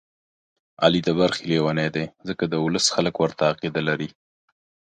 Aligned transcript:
علي 0.83 1.01
د 1.07 1.09
برخې 1.19 1.43
لېونی 1.51 1.87
دی، 1.95 2.05
ځکه 2.27 2.43
د 2.47 2.53
ولس 2.65 2.85
خلک 2.95 3.15
ورته 3.17 3.43
عقیده 3.51 3.81
لري. 3.89 4.09